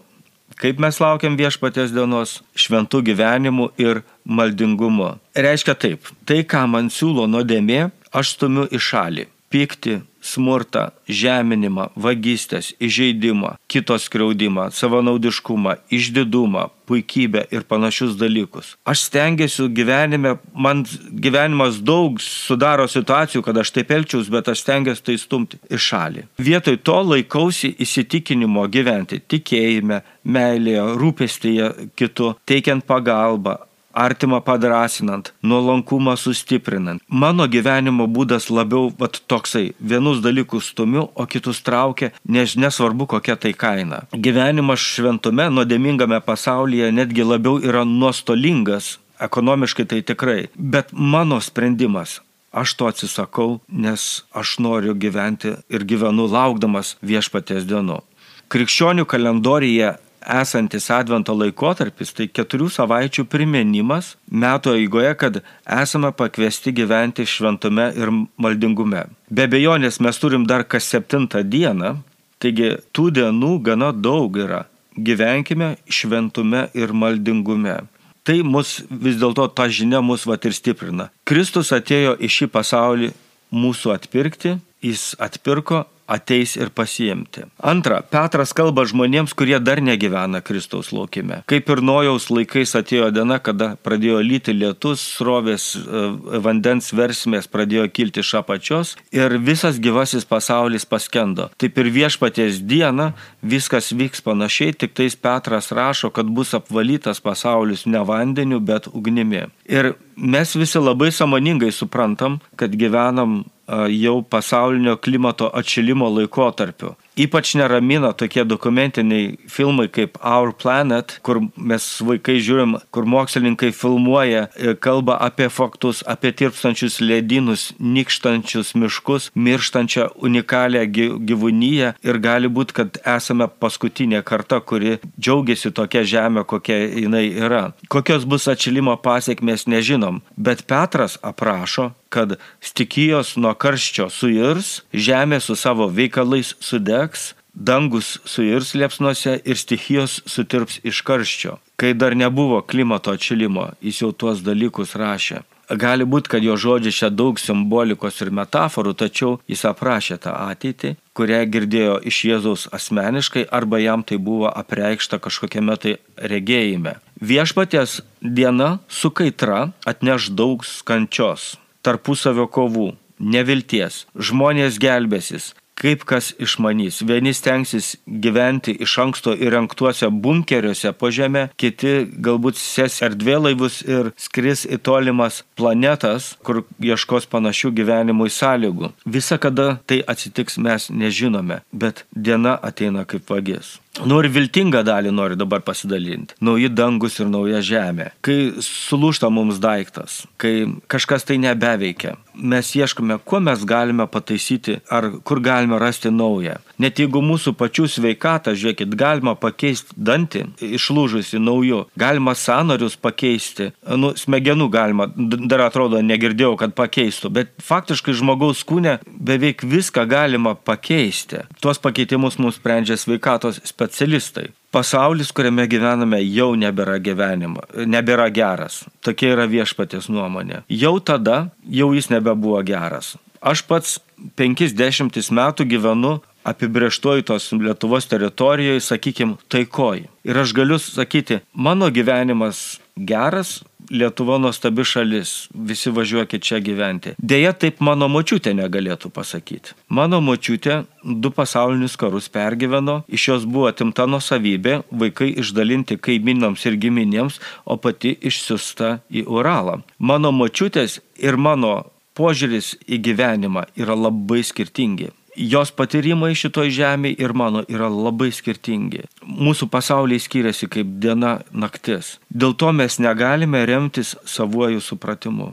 Kaip 0.58 0.80
mes 0.82 0.96
laukiam 0.98 1.36
viešpaties 1.38 1.92
dienos? 1.94 2.40
Šventų 2.58 3.04
gyvenimu 3.06 3.68
ir 3.78 4.00
maldingumu. 4.26 5.12
Reiškia 5.38 5.76
taip, 5.78 6.10
tai, 6.26 6.40
ką 6.42 6.64
man 6.66 6.90
siūlo 6.90 7.28
nuodėmė, 7.30 7.92
aš 8.10 8.34
stumiu 8.34 8.64
į 8.66 8.80
šalį. 8.82 9.28
Pykti, 9.54 10.00
smurtą, 10.20 10.88
žeminimą, 11.08 11.90
vagystės, 11.96 12.72
įžeidimą, 12.82 13.56
kitos 13.70 14.08
skriaudimą, 14.08 14.70
savanaudiškumą, 14.74 15.76
išdidumą, 15.94 16.68
puikybę 16.88 17.44
ir 17.52 17.64
panašius 17.68 18.16
dalykus. 18.16 18.72
Aš 18.88 19.04
stengiuosi 19.08 19.68
gyvenime, 19.76 20.36
man 20.54 20.84
gyvenimas 21.24 21.80
daug 21.84 22.20
sudaro 22.22 22.88
situacijų, 22.88 23.44
kad 23.44 23.60
aš 23.60 23.72
taip 23.76 23.92
elčiaus, 23.92 24.30
bet 24.32 24.48
aš 24.48 24.64
stengiuosi 24.64 25.04
tai 25.10 25.18
stumti 25.20 25.60
į 25.68 25.80
šalį. 25.88 26.26
Vietoj 26.40 26.80
to 26.88 26.98
laikausi 27.12 27.74
įsitikinimo 27.84 28.64
gyventi 28.72 29.20
tikėjime, 29.20 30.02
meilėje, 30.24 30.84
rūpestyje 31.00 31.70
kitu, 31.98 32.34
teikiant 32.48 32.84
pagalbą, 32.88 33.58
artimą 34.04 34.40
padrasinant, 34.46 35.32
nuolankumą 35.42 36.14
sustiprinant. 36.16 37.02
Mano 37.08 37.48
gyvenimo 37.54 38.06
būdas 38.06 38.48
labiau 38.50 38.92
vat, 39.00 39.20
toksai, 39.30 39.72
vienus 39.80 40.22
dalykus 40.24 40.70
stumiu, 40.72 41.08
o 41.14 41.26
kitus 41.26 41.62
traukia, 41.66 42.12
nes 42.28 42.54
nesvarbu 42.56 43.08
kokia 43.14 43.36
tai 43.36 43.52
kaina. 43.64 44.04
Gyvenimas 44.26 44.84
šventume, 44.94 45.48
nuodėmingame 45.56 46.20
pasaulyje 46.28 46.92
netgi 46.94 47.26
labiau 47.26 47.58
yra 47.58 47.84
nuostolingas, 47.88 48.96
ekonomiškai 49.20 49.88
tai 49.90 50.00
tikrai, 50.06 50.40
bet 50.54 50.94
mano 50.94 51.40
sprendimas 51.42 52.20
aš 52.52 52.74
to 52.74 52.86
atsisakau, 52.88 53.60
nes 53.68 54.24
aš 54.34 54.58
noriu 54.58 54.94
gyventi 54.94 55.54
ir 55.68 55.84
gyvenu 55.84 56.26
laukdamas 56.30 56.96
viešpatės 57.04 57.66
dienų. 57.68 58.00
Krikščionių 58.48 59.04
kalendorijoje 59.04 59.90
esantis 60.28 60.90
Advento 60.92 61.34
laikotarpis 61.34 62.12
tai 62.14 62.28
keturių 62.28 62.68
savaičių 62.72 63.24
primenimas 63.32 64.14
metų 64.30 64.76
eigoje, 64.78 65.14
kad 65.20 65.40
esame 65.64 66.12
pakviesti 66.12 66.72
gyventi 66.76 67.26
šventume 67.26 67.88
ir 67.96 68.12
maldingume. 68.36 69.06
Be 69.30 69.48
bejonės 69.48 70.00
mes 70.04 70.20
turim 70.20 70.46
dar 70.46 70.66
kas 70.68 70.88
septintą 70.92 71.42
dieną, 71.42 71.96
taigi 72.38 72.76
tų 72.92 73.10
dienų 73.18 73.52
gana 73.64 73.92
daug 73.92 74.36
yra. 74.36 74.66
Gyvenkime 74.98 75.76
šventume 75.88 76.68
ir 76.74 76.92
maldingume. 76.92 77.80
Tai 78.26 78.40
mus 78.44 78.82
vis 78.90 79.16
dėlto 79.16 79.46
ta 79.56 79.68
žinia 79.72 80.02
mus 80.04 80.26
vat 80.28 80.44
ir 80.44 80.52
stiprina. 80.52 81.08
Kristus 81.24 81.70
atėjo 81.72 82.16
į 82.20 82.28
šį 82.28 82.48
pasaulį 82.52 83.12
mūsų 83.54 83.94
atpirkti, 83.94 84.58
jis 84.84 85.14
atpirko 85.22 85.86
ateis 86.08 86.56
ir 86.56 86.70
pasiimti. 86.74 87.44
Antra, 87.60 88.00
Petras 88.02 88.54
kalba 88.56 88.86
žmonėms, 88.88 89.34
kurie 89.36 89.58
dar 89.60 89.82
negyvena 89.84 90.40
Kristaus 90.44 90.90
laukime. 90.94 91.42
Kaip 91.50 91.68
ir 91.68 91.82
nojaus 91.84 92.30
laikais 92.32 92.72
atėjo 92.78 93.10
diena, 93.14 93.38
kada 93.44 93.74
pradėjo 93.84 94.22
lyti 94.24 94.54
lietus, 94.56 95.04
srovės 95.18 95.70
e, 95.76 96.04
vandens 96.44 96.90
versmės 96.96 97.50
pradėjo 97.52 97.88
kilti 97.92 98.24
iš 98.24 98.34
apačios 98.40 98.94
ir 99.14 99.36
visas 99.42 99.80
gyvasis 99.82 100.24
pasaulis 100.28 100.88
paskendo. 100.88 101.50
Taip 101.60 101.78
ir 101.82 101.92
viešpaties 101.92 102.62
diena 102.64 103.12
viskas 103.42 103.92
vyks 103.92 104.24
panašiai, 104.24 104.72
tik 104.72 104.96
tais 104.96 105.16
Petras 105.18 105.72
rašo, 105.76 106.10
kad 106.14 106.30
bus 106.32 106.54
apvalytas 106.56 107.20
pasaulis 107.20 107.84
ne 107.86 108.00
vandeniu, 108.00 108.62
bet 108.64 108.88
ugnimi. 108.88 109.44
Ir 109.68 109.92
mes 110.16 110.56
visi 110.56 110.80
labai 110.80 111.12
samoningai 111.12 111.70
suprantam, 111.74 112.40
kad 112.56 112.72
gyvenam 112.72 113.42
jau 113.68 114.22
pasaulinio 114.22 114.96
klimato 114.96 115.50
atšilimo 115.60 116.08
laikotarpiu. 116.16 116.94
Ypač 117.18 117.56
neramina 117.58 118.12
tokie 118.14 118.44
dokumentiniai 118.46 119.38
filmai 119.50 119.88
kaip 119.90 120.20
Our 120.22 120.52
Planet, 120.54 121.16
kur 121.26 121.40
mes 121.56 121.86
vaikai 122.06 122.36
žiūrim, 122.38 122.76
kur 122.94 123.08
mokslininkai 123.10 123.72
filmuoja, 123.74 124.44
e, 124.54 124.76
kalba 124.78 125.16
apie 125.26 125.48
faktus, 125.50 126.04
apie 126.06 126.30
tirpstančius 126.30 127.00
ledynus, 127.02 127.72
nykštančius 127.82 128.76
miškus, 128.78 129.30
mirštančią 129.34 130.12
unikalią 130.22 130.86
gyvūnyje 131.26 131.92
ir 132.06 132.22
gali 132.22 132.46
būti, 132.46 132.76
kad 132.78 133.02
esame 133.02 133.50
paskutinė 133.50 134.22
karta, 134.22 134.60
kuri 134.62 135.00
džiaugiasi 135.18 135.74
tokia 135.74 136.06
žemė, 136.06 136.46
kokia 136.46 136.78
jinai 136.86 137.26
yra. 137.34 137.64
Kokios 137.90 138.28
bus 138.30 138.46
atšilimo 138.46 138.94
pasiekmes 139.02 139.66
nežinom, 139.66 140.22
bet 140.38 140.68
Petras 140.70 141.18
aprašo 141.22 141.90
kad 142.08 142.36
stikijos 142.60 143.34
nuo 143.36 143.52
karščio 143.58 144.08
suirs, 144.12 144.80
žemė 144.92 145.40
su 145.44 145.56
savo 145.58 145.88
veikalais 145.92 146.54
sudegs, 146.64 147.07
degs, 147.08 147.34
dangus 147.54 148.20
suirs 148.24 148.74
liepsnuose 148.74 149.40
ir 149.44 149.56
stichijos 149.56 150.22
sutirps 150.26 150.80
iš 150.84 151.02
karščio. 151.02 151.58
Kai 151.76 151.94
dar 151.94 152.14
nebuvo 152.14 152.62
klimato 152.62 153.12
atšilimo, 153.12 153.72
jis 153.80 154.02
jau 154.02 154.12
tuos 154.12 154.42
dalykus 154.42 154.96
rašė. 154.96 155.42
Gali 155.68 156.04
būti, 156.08 156.30
kad 156.32 156.42
jo 156.42 156.54
žodžiai 156.56 156.96
čia 156.96 157.08
daug 157.12 157.36
simbolikos 157.36 158.22
ir 158.24 158.30
metaforų, 158.32 158.94
tačiau 158.96 159.34
jis 159.52 159.66
aprašė 159.68 160.16
tą 160.24 160.32
ateitį, 160.32 160.94
kurią 161.12 161.42
girdėjo 161.52 161.98
iš 162.08 162.20
Jėzaus 162.24 162.68
asmeniškai 162.72 163.44
arba 163.52 163.82
jam 163.82 164.02
tai 164.02 164.16
buvo 164.16 164.48
apreikšta 164.48 165.20
kažkokiame 165.20 165.76
tai 165.76 165.98
regėjime. 166.16 166.96
Viešpatės 167.20 168.00
diena 168.22 168.78
su 168.88 169.12
kaitra 169.12 169.74
atneš 169.84 170.30
daug 170.32 170.64
kančios, 170.88 171.58
tarpusavio 171.84 172.48
kovų, 172.48 172.94
nevilties, 173.20 174.06
žmonės 174.16 174.80
gelbėsis, 174.80 175.52
kaip 175.78 176.04
kas 176.08 176.32
išmanys. 176.42 177.00
Vieni 177.06 177.32
stengsis 177.34 177.94
gyventi 178.06 178.74
iš 178.84 178.96
anksto 179.04 179.34
įrengtuose 179.34 180.10
bunkeriuose 180.10 180.92
po 180.98 181.12
žemę, 181.14 181.48
kiti 181.60 181.94
galbūt 182.26 182.58
sės 182.60 183.00
erdvėlaivius 183.06 183.80
ir 183.86 184.12
skris 184.18 184.66
į 184.66 184.80
tolimas 184.82 185.42
planetas, 185.58 186.34
kur 186.42 186.64
ieškos 186.82 187.28
panašių 187.30 187.72
gyvenimui 187.78 188.30
sąlygų. 188.34 188.92
Visa 189.06 189.38
kada 189.38 189.78
tai 189.86 190.02
atsitiks 190.06 190.58
mes 190.58 190.90
nežinome, 190.90 191.62
bet 191.72 192.04
diena 192.12 192.58
ateina 192.62 193.06
kaip 193.08 193.30
vagis. 193.30 193.78
Nori 194.06 194.30
viltingą 194.30 194.84
dalį, 194.86 195.10
nori 195.14 195.36
dabar 195.38 195.62
pasidalinti. 195.66 196.36
Nauji 196.44 196.70
dangus 196.70 197.18
ir 197.18 197.30
nauja 197.32 197.62
žemė. 197.64 198.12
Kai 198.22 198.36
sulūšta 198.62 199.30
mums 199.32 199.58
daiktas, 199.62 200.22
kai 200.38 200.68
kažkas 200.90 201.26
tai 201.26 201.38
nebeveikia, 201.42 202.14
mes 202.38 202.70
ieškome, 202.78 203.18
kuo 203.24 203.40
mes 203.42 203.64
galime 203.66 204.06
pataisyti 204.06 204.78
ar 204.90 205.10
kur 205.24 205.42
galime 205.42 205.80
rasti 205.82 206.12
naują. 206.14 206.58
Net 206.78 207.00
jeigu 207.02 207.18
mūsų 207.24 207.56
pačių 207.58 207.88
sveikatą, 207.90 208.54
žiūrėkit, 208.54 208.92
galima 208.98 209.34
pakeisti 209.38 209.96
dantį, 209.98 210.44
išlūžusi 210.78 211.40
nauju, 211.42 211.80
galima 211.98 212.36
sanarius 212.38 212.94
pakeisti, 212.94 213.72
nu, 213.98 214.12
smegenų 214.18 214.68
galima, 214.70 215.08
dar 215.16 215.64
atrodo 215.66 215.98
negirdėjau, 216.04 216.54
kad 216.60 216.76
pakeistų, 216.78 217.32
bet 217.34 217.50
faktiškai 217.66 218.14
žmogaus 218.20 218.62
kūne 218.68 218.98
beveik 219.10 219.66
viską 219.66 220.06
galima 220.06 220.54
pakeisti. 220.54 221.42
Tuos 221.58 221.82
pakeitimus 221.82 222.38
mums 222.38 222.60
sprendžia 222.62 222.98
sveikatos 223.00 223.58
specialistai. 223.66 224.52
Pasaulis, 224.70 225.32
kuriame 225.34 225.64
gyvename, 225.66 226.20
jau 226.28 226.52
nebėra 226.60 226.98
gyvenimo, 227.02 227.64
nebėra 227.88 228.28
geras. 228.30 228.82
Tokia 229.02 229.32
yra 229.32 229.48
viešpatės 229.50 230.10
nuomonė. 230.12 230.62
Jau 230.70 230.98
tada, 231.00 231.48
jau 231.64 231.90
jis 231.96 232.10
nebebuvo 232.12 232.60
geras. 232.68 233.16
Aš 233.40 233.62
pats 233.66 233.96
50 234.36 235.30
metų 235.34 235.66
gyvenu 235.70 236.18
apibrieštoj 236.50 237.24
tos 237.28 237.50
Lietuvos 237.52 238.08
teritorijoje, 238.10 238.80
sakykime, 238.84 239.38
taikoj. 239.52 240.04
Ir 240.28 240.38
aš 240.38 240.52
galiu 240.56 240.78
sakyti, 240.82 241.40
mano 241.52 241.90
gyvenimas 241.90 242.78
geras, 242.96 243.62
Lietuva 243.90 244.36
nuostabi 244.38 244.84
šalis, 244.84 245.48
visi 245.54 245.90
važiuokit 245.90 246.42
čia 246.44 246.58
gyventi. 246.60 247.14
Deja, 247.18 247.54
taip 247.56 247.78
mano 247.80 248.04
močiutė 248.12 248.52
negalėtų 248.52 249.08
pasakyti. 249.16 249.72
Mano 249.88 250.20
močiutė 250.20 250.82
du 251.02 251.30
pasaulinius 251.32 251.96
karus 251.96 252.28
pergyveno, 252.28 252.98
iš 253.08 253.28
jos 253.30 253.46
buvo 253.48 253.70
atimta 253.70 254.04
nusavybė, 254.04 254.82
vaikai 254.90 255.30
išdalinti 255.40 255.96
kaiminams 256.04 256.66
ir 256.68 256.76
giminėms, 256.82 257.40
o 257.64 257.78
pati 257.80 258.12
išsiusta 258.12 258.98
į 259.08 259.24
Uralą. 259.24 259.80
Mano 259.98 260.34
močiutės 260.36 261.00
ir 261.16 261.40
mano 261.40 261.86
požiūris 262.18 262.74
į 262.84 263.00
gyvenimą 263.08 263.70
yra 263.78 263.96
labai 263.96 264.42
skirtingi 264.44 265.14
jos 265.38 265.70
patyrimai 265.74 266.34
šitoj 266.36 266.70
žemėje 266.74 267.22
ir 267.22 267.34
mano 267.36 267.62
yra 267.70 267.88
labai 267.92 268.30
skirtingi. 268.34 269.04
Mūsų 269.22 269.68
pasauliai 269.70 270.20
skiriasi 270.20 270.68
kaip 270.70 270.98
diena 271.02 271.38
naktis. 271.52 272.16
Dėl 272.28 272.56
to 272.58 272.72
mes 272.74 272.98
negalime 272.98 273.62
remtis 273.68 274.16
savuoju 274.26 274.82
supratimu, 274.82 275.52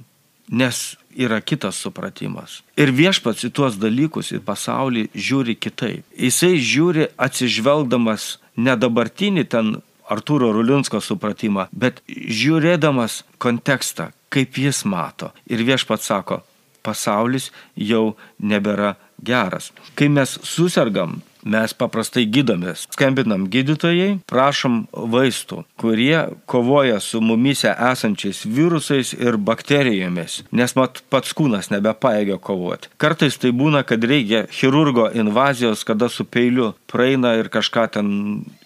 nes 0.49 0.95
yra 1.15 1.39
kitas 1.41 1.79
supratimas. 1.79 2.61
Ir 2.77 2.91
viešpats 2.91 3.45
į 3.47 3.51
tuos 3.55 3.77
dalykus, 3.79 4.33
į 4.35 4.41
pasaulį 4.45 5.07
žiūri 5.15 5.55
kitaip. 5.55 6.03
Jisai 6.17 6.57
žiūri 6.59 7.09
atsižvelgdamas 7.15 8.35
ne 8.57 8.75
dabartinį 8.79 9.45
ten 9.51 9.77
Artūro 10.05 10.51
Rulinsko 10.53 10.99
supratimą, 11.01 11.65
bet 11.73 12.03
žiūrėdamas 12.09 13.23
kontekstą, 13.41 14.11
kaip 14.29 14.59
jis 14.61 14.83
mato. 14.85 15.31
Ir 15.49 15.63
viešpats 15.65 16.05
sako, 16.11 16.43
pasaulis 16.85 17.49
jau 17.73 18.13
nebėra 18.37 18.93
geras. 19.25 19.71
Kai 19.97 20.09
mes 20.11 20.37
susirgam, 20.45 21.19
mes 21.45 21.73
paprastai 21.77 22.25
gydomės. 22.29 22.85
Skambinam 22.95 23.45
gydytojai, 23.53 24.17
prašom 24.29 24.85
vaistų, 25.13 25.61
kurie 25.79 26.17
kovoja 26.49 26.97
su 27.03 27.21
mumise 27.21 27.71
esančiais 27.71 28.43
virusais 28.49 29.13
ir 29.13 29.37
bakterijomis, 29.37 30.41
nes 30.55 30.75
mat 30.77 31.03
pats 31.13 31.35
kūnas 31.37 31.69
nebepaėgia 31.73 32.39
kovoti. 32.41 32.89
Kartais 33.01 33.37
tai 33.41 33.53
būna, 33.55 33.85
kad 33.87 34.03
reikia 34.03 34.45
chirurgo 34.49 35.07
invazijos, 35.13 35.85
kada 35.87 36.09
su 36.09 36.25
peiliu 36.25 36.73
praeina 36.89 37.35
ir 37.39 37.51
kažką 37.53 37.87
ten 37.93 38.09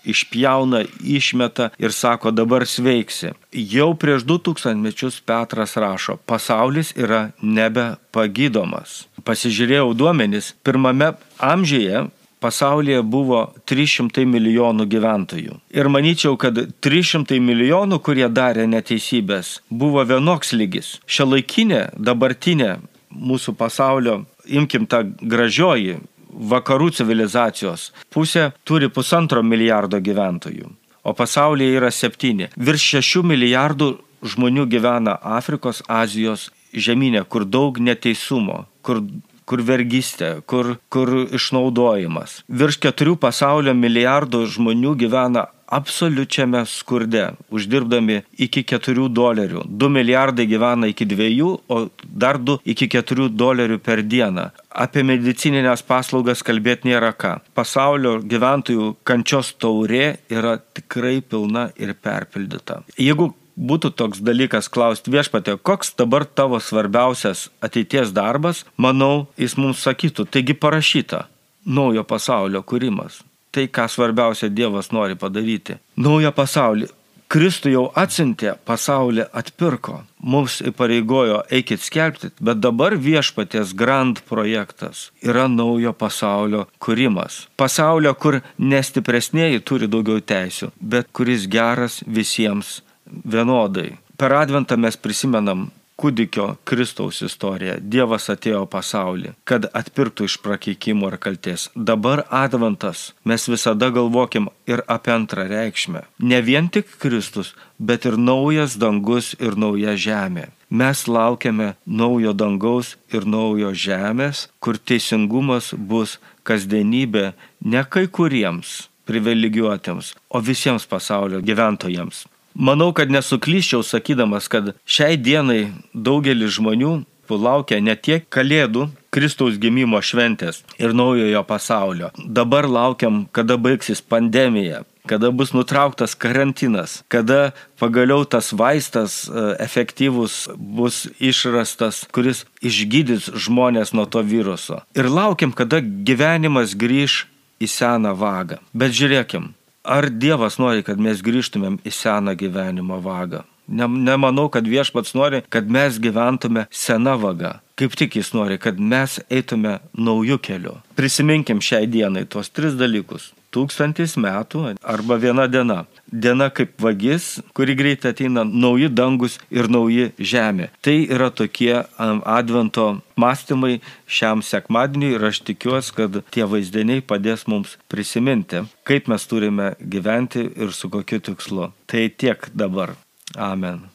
išpjauna, 0.09 0.85
išmeta 1.03 1.69
ir 1.81 1.93
sako, 1.93 2.31
dabar 2.31 2.65
sveiksi. 2.67 3.33
Jau 3.51 3.91
prieš 3.99 4.23
2000 4.29 4.79
mečius 4.79 5.19
Petras 5.25 5.75
rašo, 5.77 6.17
pasaulis 6.29 6.93
yra 6.97 7.29
nebepagydomas. 7.41 9.08
Pasižiūrėjau 9.29 9.93
duomenis, 9.93 10.55
pirmame 10.65 11.13
amžiuje 11.37 12.07
pasaulyje 12.39 13.01
buvo 13.03 13.41
300 13.69 14.25
milijonų 14.25 14.87
gyventojų. 14.89 15.57
Ir 15.75 15.89
manyčiau, 15.91 16.37
kad 16.39 16.57
300 16.81 17.39
milijonų, 17.43 17.99
kurie 18.01 18.27
darė 18.31 18.65
neteisybės, 18.71 19.59
buvo 19.69 20.03
vienoks 20.07 20.53
lygis. 20.55 20.95
Šia 21.05 21.27
laikinė, 21.27 21.81
dabartinė 21.93 22.77
mūsų 23.13 23.55
pasaulio, 23.59 24.23
imkim 24.45 24.87
tą 24.89 25.03
gražioji 25.21 25.99
vakarų 26.29 26.91
civilizacijos 26.95 27.89
pusė, 28.13 28.51
turi 28.63 28.89
pusantro 28.89 29.43
milijardo 29.43 29.99
gyventojų, 29.99 30.69
o 31.03 31.13
pasaulyje 31.17 31.79
yra 31.79 31.89
septyni. 31.91 32.49
Virš 32.55 32.85
šešių 32.95 33.25
milijardų 33.33 33.89
žmonių 34.23 34.67
gyvena 34.69 35.17
Afrikos, 35.23 35.81
Azijos 35.87 36.49
žemynė, 36.73 37.25
kur 37.25 37.45
daug 37.45 37.79
neteisumo, 37.79 38.65
kur 38.81 39.03
kur 39.49 39.63
vergystė, 39.65 40.43
kur, 40.45 40.75
kur 40.93 41.09
išnaudojimas. 41.33 42.43
Virš 42.61 42.77
keturių 42.85 43.15
pasaulio 43.17 43.73
milijardų 43.73 44.43
žmonių 44.53 44.93
gyvena 44.99 45.47
absoliučiame 45.69 46.63
skurde, 46.65 47.31
uždirbdami 47.53 48.21
iki 48.37 48.63
4 48.65 49.07
dolerių. 49.13 49.63
2 49.69 49.89
milijardai 49.89 50.45
gyvena 50.49 50.89
iki 50.89 51.05
2, 51.05 51.49
o 51.69 51.77
dar 52.03 52.39
2 52.41 52.59
iki 52.65 52.89
4 52.89 53.29
dolerių 53.29 53.77
per 53.85 54.01
dieną. 54.01 54.49
Apie 54.69 55.03
medicininės 55.05 55.85
paslaugas 55.85 56.41
kalbėti 56.45 56.89
nėra 56.89 57.11
ką. 57.13 57.35
Pasaulio 57.57 58.17
gyventojų 58.21 58.95
kančios 59.03 59.53
taurė 59.61 60.17
yra 60.29 60.57
tikrai 60.57 61.19
pilna 61.21 61.69
ir 61.77 61.93
perpildyta. 61.93 62.81
Jeigu 62.97 63.33
būtų 63.59 63.91
toks 63.99 64.21
dalykas 64.23 64.69
klausti 64.71 65.11
viešpatė, 65.13 65.57
koks 65.61 65.93
dabar 65.99 66.25
tavo 66.25 66.59
svarbiausias 66.63 67.49
ateities 67.65 68.13
darbas, 68.15 68.63
manau, 68.77 69.27
jis 69.37 69.57
mums 69.59 69.83
sakytų, 69.83 70.29
taigi 70.31 70.55
parašyta 70.55 71.25
naujo 71.65 72.05
pasaulio 72.07 72.63
kūrimas. 72.63 73.21
Tai, 73.51 73.65
ką 73.65 73.87
svarbiausia 73.89 74.49
Dievas 74.53 74.91
nori 74.93 75.17
padaryti. 75.17 75.79
Naują 75.97 76.31
pasaulį. 76.31 76.91
Kristų 77.29 77.69
jau 77.69 77.81
atsintė, 77.93 78.55
pasaulį 78.65 79.27
atpirko, 79.37 79.99
mums 80.17 80.55
įpareigojo 80.65 81.43
eikit 81.53 81.83
skelbti, 81.85 82.31
bet 82.41 82.57
dabar 82.57 82.95
viešpaties 82.97 83.75
grand 83.77 84.23
projektas 84.25 85.11
yra 85.21 85.45
naujo 85.45 85.93
pasaulio 85.93 86.63
kūrimas. 86.81 87.43
Pasaulio, 87.53 88.15
kur 88.17 88.39
nestipresnėji 88.57 89.61
turi 89.61 89.89
daugiau 89.93 90.25
teisių, 90.25 90.71
bet 90.81 91.13
kuris 91.13 91.45
geras 91.45 92.01
visiems 92.07 92.79
vienodai. 93.25 93.97
Per 94.19 94.33
adventą 94.35 94.77
mes 94.77 94.97
prisimenam 94.99 95.69
kūdikio 95.99 96.45
Kristaus 96.67 97.19
istoriją. 97.25 97.77
Dievas 97.93 98.29
atėjo 98.31 98.63
pasaulį, 98.71 99.33
kad 99.49 99.67
atpirktų 99.75 100.29
iš 100.29 100.37
prakeikimo 100.43 101.09
ir 101.11 101.17
kalties. 101.21 101.67
Dabar 101.75 102.23
adventas 102.43 103.09
mes 103.27 103.47
visada 103.51 103.89
galvokim 103.95 104.47
ir 104.69 104.83
apie 104.87 105.13
antrą 105.15 105.47
reikšmę. 105.49 106.05
Ne 106.31 106.39
vien 106.45 106.69
tik 106.71 106.95
Kristus, 107.03 107.53
bet 107.79 108.07
ir 108.07 108.17
naujas 108.17 108.77
dangus 108.79 109.33
ir 109.39 109.59
nauja 109.59 109.97
žemė. 110.07 110.49
Mes 110.69 111.07
laukiame 111.09 111.73
naujo 111.85 112.35
dangaus 112.37 112.95
ir 113.11 113.25
naujo 113.25 113.73
žemės, 113.73 114.47
kur 114.63 114.77
teisingumas 114.77 115.73
bus 115.73 116.19
kasdienybė 116.45 117.31
ne 117.65 117.83
kai 117.89 118.05
kuriems 118.07 118.89
privilegijuotiems, 119.09 120.13
o 120.29 120.37
visiems 120.45 120.85
pasaulio 120.85 121.41
gyventojams. 121.41 122.27
Manau, 122.53 122.91
kad 122.93 123.11
nesuklyščiau 123.13 123.85
sakydamas, 123.85 124.49
kad 124.51 124.73
šiai 124.89 125.17
dienai 125.17 125.69
daugelis 125.93 126.57
žmonių 126.57 126.99
laukia 127.37 127.77
ne 127.81 127.93
tiek 127.93 128.25
Kalėdų, 128.33 128.89
Kristaus 129.13 129.57
gimimo 129.61 129.99
šventės 130.01 130.63
ir 130.79 130.93
naujojo 130.97 131.43
pasaulio. 131.45 132.09
Dabar 132.17 132.65
laukiam, 132.69 133.27
kada 133.31 133.57
baigsis 133.57 134.01
pandemija, 134.01 134.83
kada 135.09 135.31
bus 135.33 135.53
nutrauktas 135.53 136.15
karantinas, 136.15 137.03
kada 137.09 137.53
pagaliau 137.81 138.25
tas 138.25 138.51
vaistas 138.53 139.25
e, 139.25 139.45
efektyvus 139.65 140.49
bus 140.55 141.07
išrastas, 141.19 142.05
kuris 142.13 142.45
išgydys 142.61 143.31
žmonės 143.33 143.93
nuo 143.93 144.05
to 144.05 144.21
viruso. 144.21 144.83
Ir 144.97 145.09
laukiam, 145.09 145.53
kada 145.53 145.81
gyvenimas 145.81 146.77
grįž 146.77 147.25
į 147.59 147.67
seną 147.67 148.13
vagą. 148.15 148.59
Bet 148.73 148.93
žiūrėkim, 148.95 149.49
Ar 149.83 150.09
Dievas 150.09 150.59
nori, 150.59 150.83
kad 150.83 150.99
mes 150.99 151.21
grįžtumėm 151.23 151.79
į 151.87 151.93
seną 151.95 152.35
gyvenimo 152.39 152.99
vagą? 153.03 153.45
Ne, 153.69 153.85
nemanau, 153.87 154.49
kad 154.51 154.67
viešpats 154.67 155.13
nori, 155.15 155.43
kad 155.53 155.69
mes 155.69 155.99
gyventume 156.01 156.65
sena 156.71 157.15
vaga. 157.15 157.59
kaip 157.79 157.95
tik 157.95 158.17
jis 158.19 158.33
nori, 158.35 158.57
kad 158.59 158.79
mes 158.79 159.21
eitume 159.31 159.77
naujų 159.95 160.35
kelių. 160.43 160.73
Prisiminkim 160.99 161.61
šiai 161.63 161.87
dienai 161.87 162.25
tuos 162.27 162.51
tris 162.51 162.75
dalykus. 162.75 163.29
Tūkstantis 163.53 164.13
metų 164.21 164.75
arba 164.83 165.17
viena 165.21 165.47
diena. 165.49 165.83
Diena 166.09 166.49
kaip 166.53 166.75
vagis, 166.81 167.39
kuri 167.57 167.75
greitai 167.77 168.13
ateina, 168.13 168.43
nauji 168.45 168.89
dangus 168.93 169.39
ir 169.49 169.69
nauji 169.71 170.11
žemė. 170.17 170.69
Tai 170.85 170.95
yra 171.09 171.29
tokie 171.33 171.73
advento 171.99 172.87
mąstymai 173.19 173.79
šiam 174.05 174.45
sekmadieniui 174.45 175.15
ir 175.17 175.29
aš 175.31 175.43
tikiuosi, 175.49 175.93
kad 175.97 176.21
tie 176.33 176.45
vaizdiniai 176.49 177.05
padės 177.05 177.47
mums 177.49 177.77
prisiminti, 177.91 178.65
kaip 178.85 179.09
mes 179.11 179.29
turime 179.29 179.73
gyventi 179.81 180.45
ir 180.49 180.73
su 180.73 180.89
kokiu 180.93 181.21
tikslu. 181.31 181.71
Tai 181.89 182.09
tiek 182.09 182.51
dabar. 182.53 182.97
Amen. 183.37 183.87